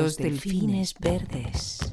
[0.00, 1.92] Los delfines verdes.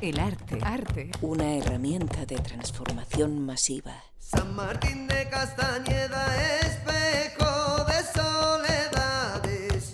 [0.00, 0.60] El arte.
[0.62, 1.10] Arte.
[1.22, 3.96] Una herramienta de transformación masiva.
[4.20, 9.92] San Martín de Castañeda, espejo de soledades.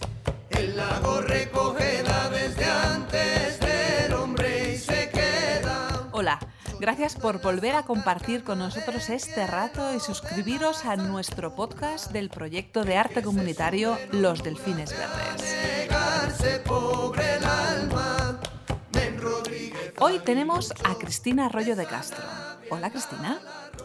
[0.50, 6.10] El lago recogeda desde antes del hombre y se queda.
[6.12, 6.38] Hola.
[6.80, 12.28] Gracias por volver a compartir con nosotros este rato y suscribiros a nuestro podcast del
[12.28, 15.54] proyecto de arte comunitario Los Delfines Verdes.
[20.00, 22.24] Hoy tenemos a Cristina Arroyo de Castro.
[22.70, 23.40] Hola Cristina.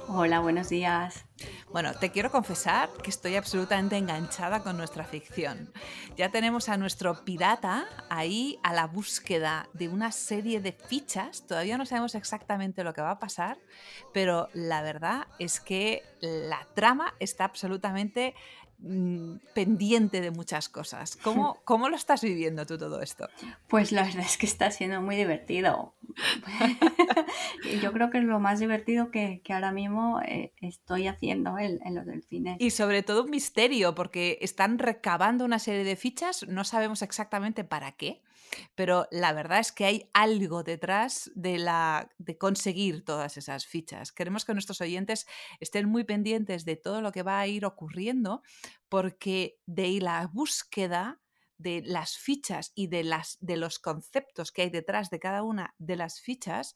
[0.08, 1.26] Hola, buenos días.
[1.72, 5.72] Bueno, te quiero confesar que estoy absolutamente enganchada con nuestra ficción.
[6.18, 11.46] Ya tenemos a nuestro pirata ahí a la búsqueda de una serie de fichas.
[11.46, 13.60] Todavía no sabemos exactamente lo que va a pasar,
[14.12, 18.34] pero la verdad es que la trama está absolutamente
[18.80, 21.18] mm, pendiente de muchas cosas.
[21.18, 23.30] ¿Cómo, ¿Cómo lo estás viviendo tú todo esto?
[23.68, 25.94] Pues la verdad es que está siendo muy divertido.
[27.82, 31.80] Yo creo que es lo más divertido que, que ahora mismo eh, estoy haciendo en,
[31.86, 32.58] en los delfines.
[32.60, 37.64] Y sobre todo un misterio, porque están recabando una serie de fichas, no sabemos exactamente
[37.64, 38.22] para qué,
[38.76, 44.12] pero la verdad es que hay algo detrás de, la, de conseguir todas esas fichas.
[44.12, 45.28] Queremos que nuestros oyentes
[45.60, 48.42] estén muy pendientes de todo lo que va a ir ocurriendo,
[48.88, 51.22] porque de la búsqueda
[51.58, 55.76] de las fichas y de, las, de los conceptos que hay detrás de cada una
[55.78, 56.74] de las fichas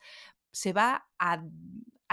[0.53, 1.43] se va a,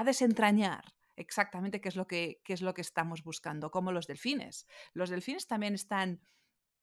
[0.05, 4.66] desentrañar exactamente qué es, lo que, qué es lo que estamos buscando, como los delfines.
[4.94, 6.22] Los delfines también están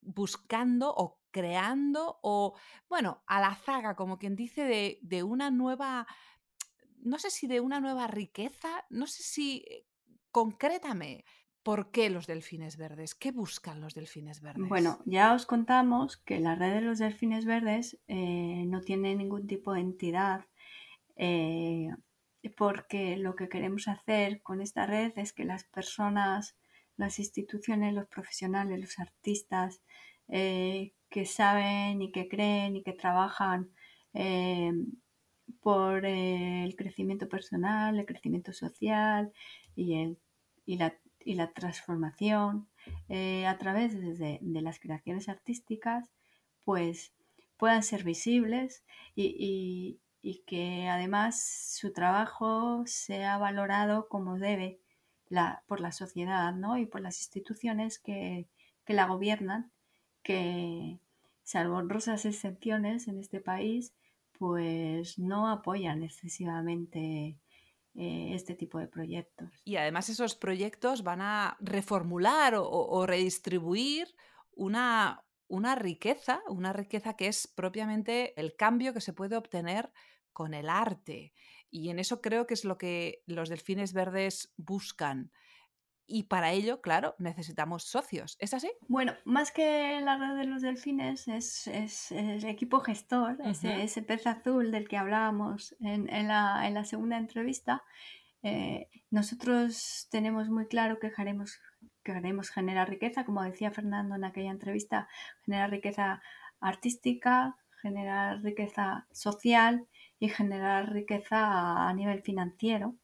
[0.02, 2.56] buscando o creando o,
[2.88, 6.06] bueno, a la zaga, como quien dice, de, de una nueva,
[7.00, 9.88] no sé si de una nueva riqueza, no sé si, eh,
[10.32, 11.26] concrétame,
[11.64, 13.16] ¿por qué los delfines verdes?
[13.16, 14.70] ¿Qué buscan los delfines verdes?
[14.70, 19.48] Bueno, ya os contamos que la red de los delfines verdes eh, no tiene ningún
[19.48, 20.46] tipo de entidad
[21.18, 21.90] eh,
[22.58, 26.58] porque lo que queremos hacer con esta red es que las personas,
[26.96, 29.82] las instituciones, los profesionales, los artistas
[30.30, 33.72] eh, que saben y que creen y que trabajan
[34.14, 34.72] eh,
[35.62, 39.32] por el crecimiento personal, el crecimiento social
[39.76, 40.18] y, el-
[40.66, 42.70] y la, y la transformación
[43.10, 46.12] a través de, de las creaciones artísticas,
[46.64, 47.14] pues
[47.58, 48.84] puedan ser visibles
[49.16, 51.42] y- y que además
[51.78, 54.80] su trabajo sea valorado como debe
[55.30, 56.78] la- por la sociedad ¿no?
[56.78, 58.48] y por las instituciones que,
[58.86, 59.72] que la gobiernan,
[60.24, 61.00] que
[61.44, 63.94] salvo honrosas excepciones en este país,
[64.38, 67.38] pues no apoyan excesivamente
[67.96, 69.50] eh, este tipo de proyectos.
[69.64, 74.14] Y además esos proyectos van a reformular o, redistribuir
[74.56, 79.92] una, una riqueza, una riqueza que es propiamente el cambio que se puede obtener
[80.34, 81.34] con el arte.
[81.70, 85.32] Y en eso creo que es lo que los delfines verdes buscan.
[86.10, 88.38] Y para ello, claro, necesitamos socios.
[88.40, 88.72] ¿Es así?
[88.88, 94.02] Bueno, más que la red de los delfines es, es el equipo gestor, ese, ese
[94.04, 97.84] pez azul del que hablábamos en, en la, en la segunda entrevista.
[98.42, 101.12] Eh, nosotros tenemos muy claro que que
[102.14, 105.08] queremos generar riqueza, como decía Fernando en aquella entrevista,
[105.44, 106.22] generar riqueza
[106.62, 109.88] artística, generar riqueza social
[110.20, 112.96] y generar riqueza a, nivel financiero.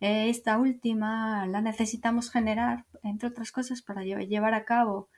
[0.00, 5.08] Eh, esta última la necesitamos generar, entre otras cosas, para lle- llevar a cabo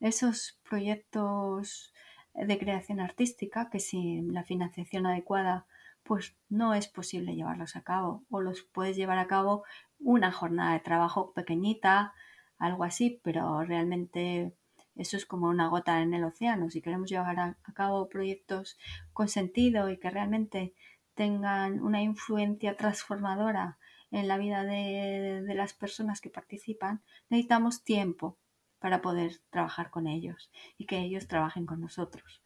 [0.00, 1.92] esos proyectos
[2.34, 5.66] de creación artística que sin la financiación adecuada
[6.08, 9.64] pues no es posible llevarlos a cabo o los puedes llevar a cabo
[9.98, 12.14] una jornada de trabajo pequeñita,
[12.58, 14.54] algo así, pero realmente
[14.98, 16.70] eso es como una gota en el océano.
[16.70, 18.76] Si queremos llevar a, cabo proyectos
[19.12, 20.74] con sentido y que realmente
[21.14, 23.78] tengan una influencia transformadora
[24.10, 28.38] en la vida de, las personas que participan, necesitamos tiempo
[28.80, 32.42] para poder trabajar con ellos y que ellos trabajen con nosotros.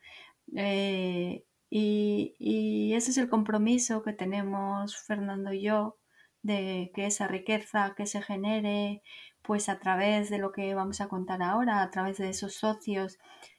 [0.55, 5.97] Eh, y ese es el compromiso que tenemos Fernando y yo
[6.43, 9.03] de que esa riqueza que se genere
[9.43, 13.19] pues a través de lo que vamos a contar ahora, a través de esos socios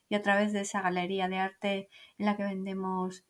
[0.10, 3.26] y a través de esa galería de arte en la que vendemos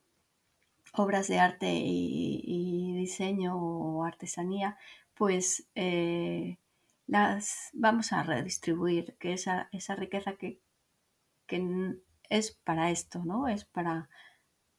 [0.93, 4.77] obras de arte y, diseño o artesanía,
[5.15, 6.59] pues eh,
[7.07, 10.59] las vamos a redistribuir, que esa, esa riqueza que,
[11.47, 11.97] que
[12.29, 13.47] es para esto, ¿no?
[13.47, 14.09] Es para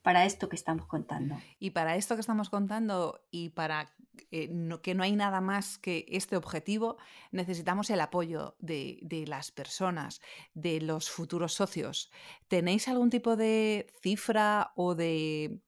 [0.04, 1.34] para esto que estamos contando.
[1.58, 3.90] Y para esto que estamos contando y para
[4.30, 4.50] eh,
[4.82, 6.96] que no hay nada más que este objetivo,
[7.30, 10.20] necesitamos el apoyo de, las personas,
[10.54, 12.10] de los futuros socios.
[12.48, 15.60] ¿Tenéis algún tipo de cifra o de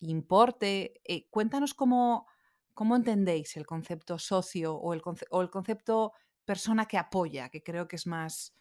[0.00, 1.00] importe?
[1.04, 2.26] Eh, cuéntanos cómo,
[2.72, 6.12] cómo entendéis el concepto socio o el, o el concepto
[6.44, 8.54] persona que apoya, que creo que es más,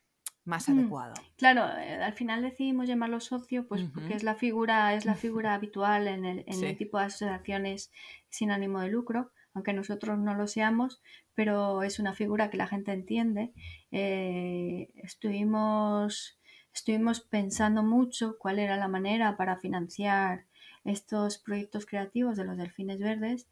[0.45, 1.13] más Mm, adecuado.
[1.37, 5.53] Claro, eh, al final decidimos llamarlo socio, pues porque es la figura, es la figura
[5.55, 7.91] habitual en el, en el tipo de asociaciones
[8.29, 11.01] sin ánimo de lucro, aunque nosotros no lo seamos,
[11.35, 13.53] pero es una figura que la gente entiende.
[13.91, 16.39] Eh, estuvimos,
[16.73, 20.45] estuvimos pensando mucho cuál era la manera para financiar
[20.83, 23.47] estos proyectos creativos de los delfines verdes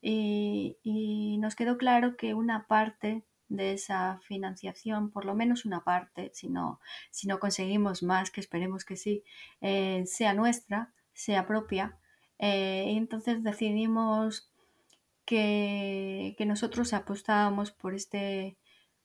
[0.00, 3.24] y, y nos quedó claro que una parte
[3.56, 6.80] de esa financiación, por lo menos una parte, si no,
[7.10, 9.24] si no conseguimos más, que esperemos que sí,
[9.60, 11.98] eh, sea nuestra, sea propia.
[12.38, 14.50] Eh, y entonces decidimos
[15.24, 18.58] que, que nosotros apostábamos por, este,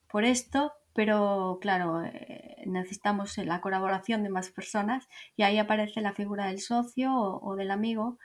[0.10, 6.14] por esto, pero claro, eh, necesitamos la colaboración de más personas y ahí aparece la
[6.14, 8.18] figura del socio o, del amigo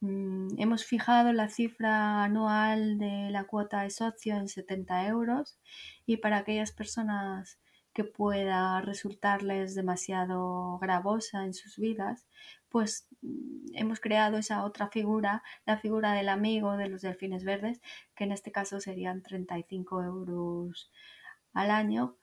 [0.00, 5.58] hemos fijado la cifra anual de la cuota de socio en 70 euros
[6.06, 7.58] y para aquellas personas
[7.96, 12.26] que pueda resultarles demasiado gravosa en sus vidas,
[12.68, 17.80] pues mm, hemos creado esa otra figura, la figura del amigo de los delfines verdes,
[18.14, 20.90] que en este caso serían 35 euros
[21.54, 22.18] al año.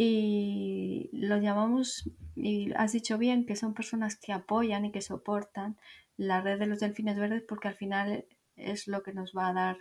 [0.00, 5.76] Y lo llamamos, y has dicho bien, que son personas que apoyan y que soportan
[6.16, 9.52] la red de los delfines verdes porque al final es lo que nos va a
[9.52, 9.76] dar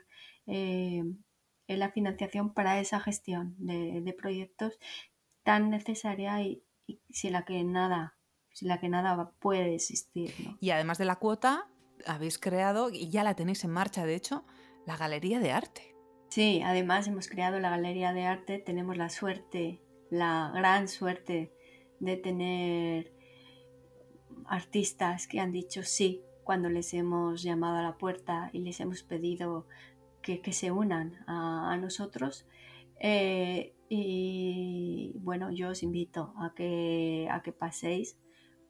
[0.45, 1.03] eh,
[1.67, 4.79] la financiación para esa gestión de, de proyectos
[5.43, 8.15] tan necesaria y, y, sin la que nada
[8.51, 10.57] sin la que nada puede existir ¿no?
[10.61, 11.67] y además de la cuota
[12.05, 14.45] habéis creado y ya la tenéis en marcha de hecho
[14.85, 15.95] la galería de arte
[16.29, 21.51] sí además hemos creado la galería de arte tenemos la suerte la gran suerte
[21.99, 23.13] de tener
[24.45, 29.03] artistas que han dicho sí cuando les hemos llamado a la puerta y les hemos
[29.03, 29.67] pedido
[30.21, 32.45] que, que se unan a, a nosotros.
[32.99, 38.17] Eh, y bueno, yo os invito a que, a que paséis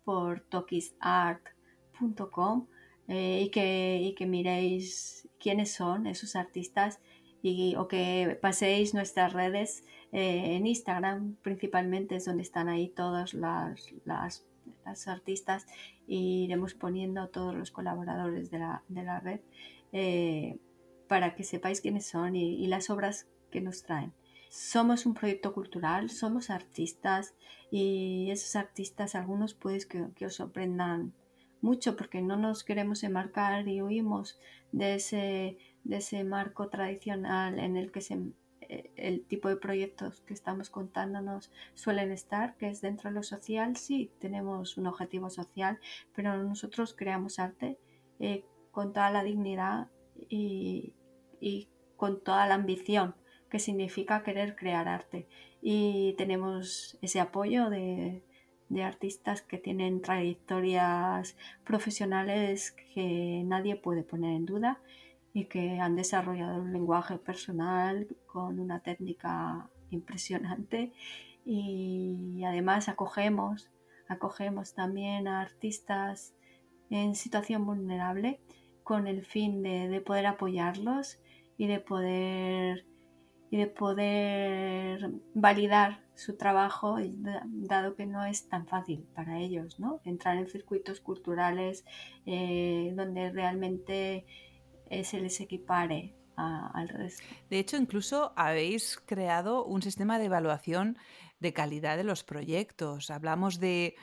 [0.04, 2.68] por tokisart.com
[3.08, 7.00] eh, y, que, y que miréis quiénes son esos artistas
[7.42, 13.34] y, o que paséis nuestras redes eh, en Instagram principalmente es donde están ahí todas
[13.34, 15.66] las, las artistas
[16.08, 19.42] y iremos poniendo todos los colaboradores de la, de la red
[19.92, 20.58] eh,
[21.08, 24.14] para que sepáis quiénes son y, y, las obras que nos traen.
[24.50, 27.36] Somos un proyecto cultural, somos artistas
[27.72, 31.14] y esos artistas, algunos puedes que, que os sorprendan
[31.62, 34.40] mucho porque no nos queremos enmarcar y huimos
[34.72, 35.58] de ese,
[35.88, 38.18] de ese marco tradicional en el que se
[38.70, 43.78] el tipo de proyectos que estamos contándonos suelen estar, que es dentro de lo social,
[43.78, 45.80] sí, tenemos un objetivo social,
[46.14, 47.78] pero nosotros creamos arte
[48.20, 49.88] eh, con toda la dignidad
[50.30, 50.94] y,
[51.96, 53.16] con toda la ambición
[53.50, 55.28] que significa querer crear arte.
[55.62, 58.22] Y tenemos ese apoyo de
[58.84, 64.82] artistas que tienen trayectorias profesionales que nadie puede poner en duda
[65.38, 70.94] y que han desarrollado un lenguaje personal con una técnica impresionante
[71.46, 73.70] y además acogemos,
[74.08, 76.34] acogemos también a artistas
[76.90, 78.40] en situación vulnerable
[78.84, 81.20] con el fin de, de poder apoyarlos
[81.56, 82.88] y de poder
[83.50, 86.98] y de poder validar su trabajo,
[87.46, 90.02] dado que no es tan fácil para ellos, ¿no?
[90.04, 91.86] Entrar en circuitos culturales
[92.26, 94.26] eh, donde realmente
[95.04, 97.24] se les equipare al resto.
[97.50, 100.98] De hecho, incluso habéis creado un sistema de evaluación
[101.40, 103.10] de calidad de los proyectos.
[103.10, 103.96] Hablamos de,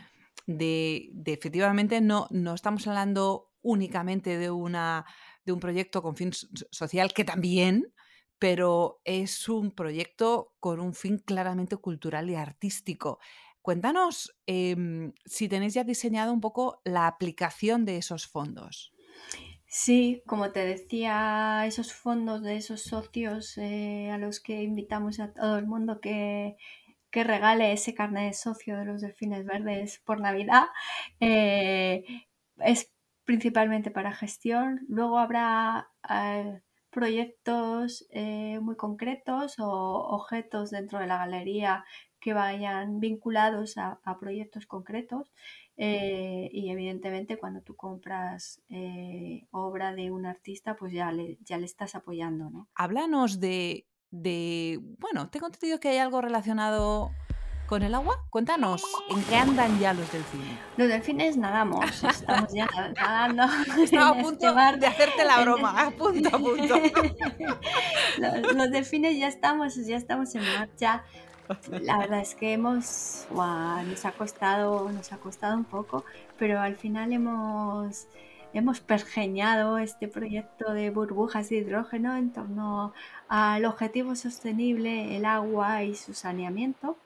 [0.47, 5.07] de, efectivamente, no, no estamos hablando únicamente de, una,
[5.45, 7.93] de un proyecto con fin social, que también,
[8.39, 13.21] pero es un proyecto con un fin claramente cultural y artístico.
[13.63, 14.77] Cuéntanos eh,
[15.25, 18.93] si tenéis ya diseñado un poco la aplicación de esos fondos.
[19.77, 25.33] Sí, como te decía, esos fondos de esos socios eh, a los que invitamos a
[25.33, 26.57] todo el mundo que,
[27.11, 30.65] que regale ese carnet de socio de los delfines verdes por Navidad,
[31.21, 32.05] eh,
[32.59, 32.93] es
[33.25, 34.83] principalmente para gestión.
[34.89, 36.63] Luego habrá eh,
[36.95, 41.85] proyectos eh, muy concretos o objetos dentro de la galería
[42.21, 45.33] que vayan vinculados a, proyectos concretos
[45.77, 51.59] eh, y evidentemente cuando tú compras eh, obra de un artista, pues ya le, ya
[51.59, 52.69] le estás apoyando, ¿no?
[52.77, 57.11] Háblanos de, de, bueno, tengo entendido que hay algo relacionado
[57.67, 58.25] con el agua.
[58.31, 60.59] Cuéntanos, ¿en qué andan ya los delfines?
[60.77, 63.45] Los delfines nadamos, estamos ya nadando.
[63.83, 64.79] Estaba a punto este mar.
[64.79, 66.75] de hacerte la broma, a punto, a punto.
[68.19, 71.05] los, los delfines ya estamos, ya estamos en marcha.
[71.71, 76.05] La verdad es que hemos, nos ha costado, nos ha costado un poco,
[76.39, 78.09] pero al final hemos,
[78.55, 82.95] hemos pergeñado este proyecto de burbujas de hidrógeno en torno
[83.29, 86.97] al objetivo sostenible, el agua y su saneamiento.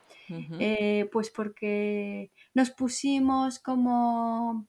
[0.58, 4.66] Eh, pues porque nos pusimos como,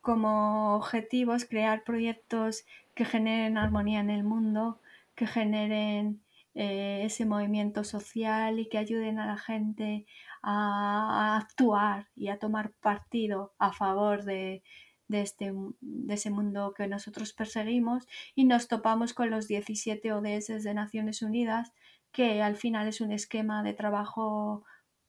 [0.00, 2.64] como objetivos crear proyectos
[2.94, 4.80] que generen armonía en el mundo,
[5.14, 6.22] que generen
[6.54, 10.04] eh, ese movimiento social y que ayuden a la gente
[10.42, 14.62] a, actuar y a tomar partido a favor de,
[15.06, 18.08] de este, de ese mundo que nosotros perseguimos.
[18.34, 21.72] Y nos topamos con los 17 ODS de Naciones Unidas
[22.12, 24.64] que al final es un esquema de trabajo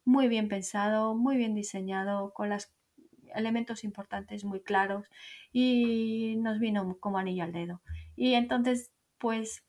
[0.05, 2.72] muy bien pensado, muy bien diseñado, con los
[3.34, 5.08] elementos importantes muy claros
[5.53, 7.81] y nos vino como anillo al dedo.
[8.15, 9.63] Y entonces, pues,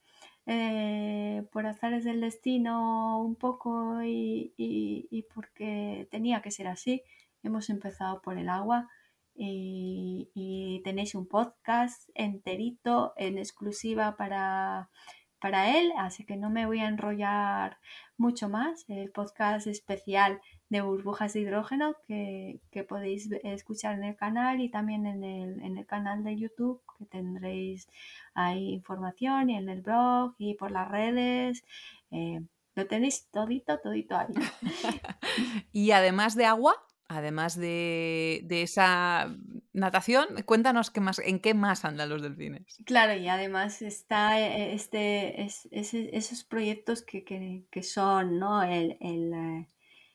[0.45, 7.03] eh, por azares del destino un poco y, y- porque tenía que ser así,
[7.43, 8.89] hemos empezado por el agua
[9.35, 14.89] y tenéis un podcast enterito en exclusiva para,
[15.43, 17.77] para él, así que no me voy a enrollar
[18.15, 18.85] mucho más.
[18.87, 25.05] El podcast especial de burbujas de hidrógeno que, podéis escuchar en el canal y también
[25.05, 27.89] en el, en el canal de YouTube que tendréis
[28.33, 31.65] ahí información y en el blog y por las redes.
[32.11, 32.39] eh,
[32.75, 34.33] lo tenéis todito, todito ahí.
[35.73, 36.81] Y además de agua,
[37.15, 39.35] además de, de esa
[39.73, 42.77] natación, cuéntanos qué más, en qué más andan los delfines.
[42.85, 48.63] Claro, y además está eh, este, es- esos proyectos que, que- que son ¿no?
[48.63, 49.67] el, el, eh,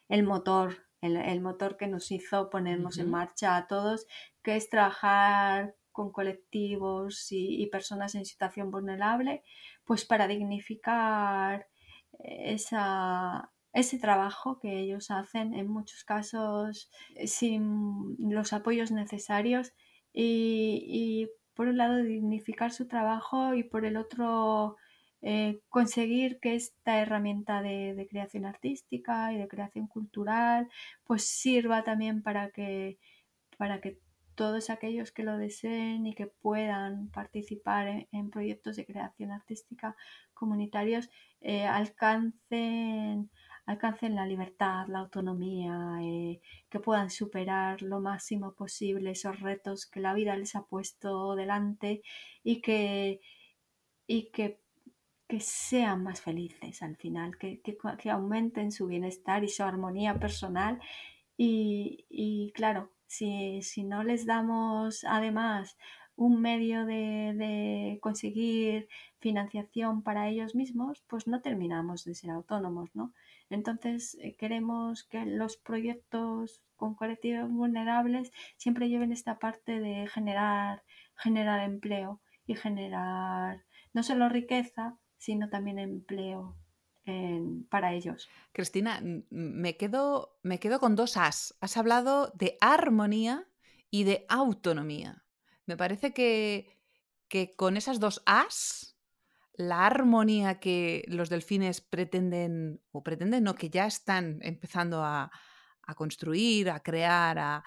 [0.09, 4.07] el motor, el, el motor que nos hizo ponernos en marcha a todos,
[4.43, 9.43] que es trabajar con colectivos y, y personas en situación vulnerable,
[9.85, 11.67] pues para dignificar
[12.21, 19.73] esa, ese trabajo que ellos hacen, en muchos casos eh, sin los apoyos necesarios
[20.13, 24.77] y, por un lado dignificar su trabajo y por el otro
[25.23, 30.69] eh, conseguir que esta herramienta de, creación artística y de creación cultural
[31.05, 32.99] pues sirva también para que,
[33.57, 33.99] para que
[34.37, 39.97] todos aquellos que lo deseen y que puedan participar en, en proyectos de creación artística
[40.33, 41.11] comunitarios
[41.41, 43.31] eh, alcancen,
[43.69, 50.01] alcancen la libertad, la autonomía, eh, que puedan superar lo máximo posible esos retos que
[50.01, 52.03] la vida les ha puesto delante
[52.43, 53.21] y que,
[54.07, 54.59] y que,
[55.29, 60.19] que sean más felices al final, que, que, que aumenten su bienestar y su armonía
[60.19, 60.81] personal.
[61.37, 65.77] Y, y claro, si, si no les damos además
[66.17, 68.89] un medio de, de conseguir
[69.21, 73.13] financiación para ellos mismos, pues no terminamos de ser autónomos, ¿no?
[73.51, 80.83] Entonces eh, queremos que los proyectos con colectivos vulnerables siempre lleven esta parte de generar,
[81.17, 86.57] generar empleo y generar no solo riqueza, sino también empleo
[87.71, 88.29] para ellos.
[88.53, 89.01] Cristina,
[89.31, 91.57] me quedo, me quedo con dos as.
[91.61, 93.49] Has hablado de armonía
[93.91, 95.25] y de autonomía.
[95.67, 96.79] Me parece que,
[97.29, 98.98] que con esas dos as,
[99.59, 105.31] la armonía que los delfines pretenden, o pretenden, no, que ya están empezando a,
[105.97, 107.65] construir, a crear, a,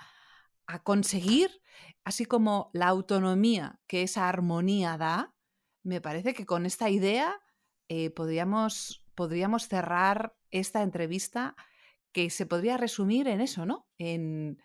[0.67, 1.61] a conseguir,
[2.05, 5.35] así como la autonomía que esa armonía da,
[5.83, 7.41] me parece que con esta idea
[7.89, 11.57] eh, podríamos, podríamos cerrar esta entrevista
[12.13, 13.85] que se podría resumir en eso, ¿no?
[13.97, 14.61] En,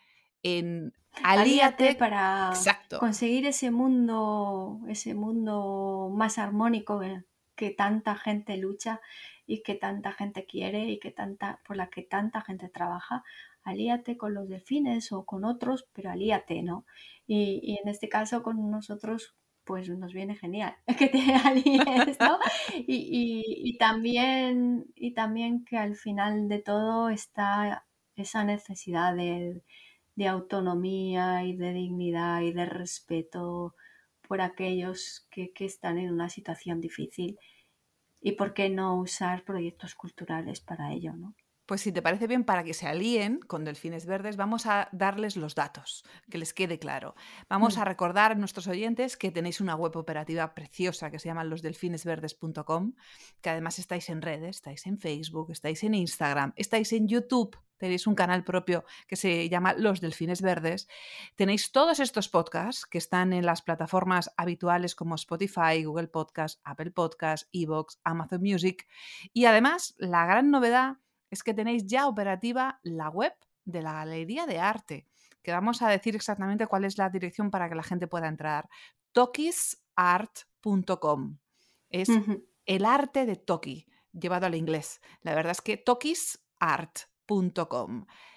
[0.55, 1.95] en Alíate alíate.
[1.95, 2.97] para Exacto.
[2.97, 7.25] conseguir ese mundo, ese mundo más armónico que,
[7.57, 9.01] que tanta gente lucha
[9.47, 13.25] y que tanta gente quiere y que tanta, por la que tanta gente trabaja.
[13.63, 16.87] Alíate con los delfines o con otros, pero alíate, ¿no?
[17.27, 19.35] Y, y en este caso con nosotros,
[19.65, 22.39] pues nos viene genial que te alíes, ¿no?
[22.87, 27.85] Y, y- y también, y también que al final de todo está
[28.17, 29.63] esa necesidad de,
[30.17, 33.75] de autonomía y de dignidad y de respeto
[34.27, 37.39] por aquellos que, que están en una situación difícil
[38.21, 41.37] y por qué no usar proyectos culturales para ello, ¿no?
[41.69, 45.37] Pues si te parece bien, para que se alíen con Delfines Verdes, vamos a darles
[45.37, 47.17] los datos, que les quede claro.
[47.49, 47.81] Vamos Mm.
[47.81, 52.95] a recordar a nuestros oyentes que tenéis una web operativa preciosa que se llama losdelfinesverdes.com,
[53.41, 58.07] que además estáis en redes, estáis en Facebook, estáis en Instagram, estáis en YouTube, tenéis
[58.07, 60.89] un canal propio que se llama Los Delfines Verdes.
[61.35, 66.91] Tenéis todos estos podcasts que están en las plataformas habituales como Spotify, Google Podcast, Apple
[66.91, 68.87] Podcast, Evox, Amazon Music.
[69.33, 70.99] Y además, la gran novedad
[71.31, 73.33] es que tenéis ya operativa la web
[73.65, 75.07] de la Galería de Arte,
[75.43, 78.69] que vamos a decir exactamente cuál es la dirección para que la gente pueda entrar.
[79.13, 81.39] tokisart.com.
[81.89, 82.09] Es
[82.67, 85.01] el arte de Toki, llevado al inglés.
[85.23, 85.77] La verdad es que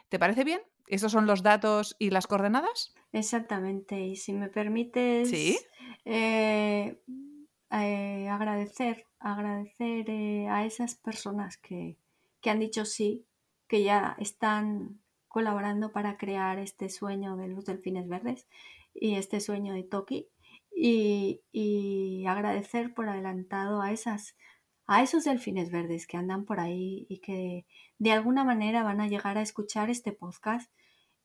[0.10, 0.62] ¿Te parece bien?
[0.88, 2.94] ¿Esos son los datos y las coordenadas?
[3.12, 4.00] Exactamente.
[4.02, 5.58] Y si me permites Sí.
[6.06, 7.00] eh,
[7.72, 11.98] eh, agradecer, agradecer eh, a esas personas que,
[12.42, 13.26] que han dicho sí,
[13.68, 18.48] que ya están colaborando para crear este sueño de los delfines verdes
[18.96, 20.28] y este sueño de Toki.
[20.76, 24.36] Y, y agradecer por adelantado a esas
[24.92, 27.68] a esos delfines verdes que andan por ahí y que
[28.00, 30.72] de alguna manera van a llegar a escuchar este podcast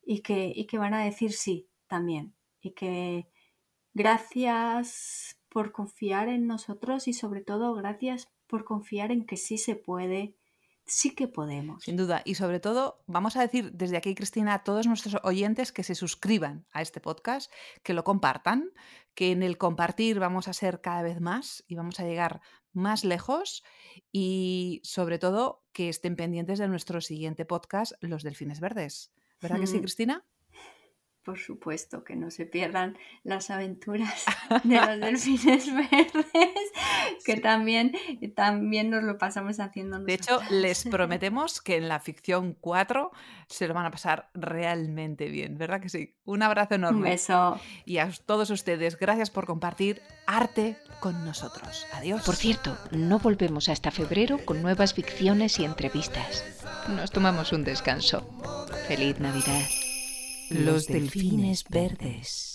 [0.05, 2.35] y que, y que van a decir sí también.
[2.61, 3.27] Y que
[3.95, 9.77] gracias por confiar en nosotros y sobre todo gracias por confiar en que sí se
[9.77, 10.35] puede,
[10.87, 11.85] sí que podemos.
[11.85, 12.23] Sin duda.
[12.25, 15.95] Y sobre todo, vamos a decir desde aquí, Cristina, a todos nuestros oyentes que se
[15.95, 17.51] suscriban a este podcast,
[17.83, 18.71] que lo compartan,
[19.15, 22.41] que en el compartir vamos a ser cada vez más y vamos a llegar
[22.73, 23.63] más lejos
[24.13, 29.13] y sobre todo que estén pendientes de nuestro siguiente podcast, Los Delfines Verdes.
[29.41, 29.81] ¿Verdad que sí, Mm.
[29.81, 30.25] Cristina?
[31.25, 34.25] Por supuesto, que no se pierdan las aventuras
[34.65, 36.27] de los delfines verdes,
[37.25, 37.41] que Sí.
[37.41, 37.93] también,
[38.37, 43.11] también nos lo pasamos haciendo De hecho, les prometemos que en la ficción 4
[43.49, 46.15] se lo van a pasar realmente bien, ¿verdad que sí?
[46.27, 47.11] Un abrazo Un enorme.
[47.11, 47.59] beso.
[47.87, 51.87] Y a todos ustedes, gracias por compartir arte con nosotros.
[51.95, 52.23] Adiós.
[52.25, 56.45] Por cierto, no volvemos hasta febrero con nuevas ficciones y entrevistas.
[56.89, 58.29] Nos tomamos un descanso.
[58.89, 59.63] Feliz Navidad.
[60.51, 62.54] Los delfines verdes.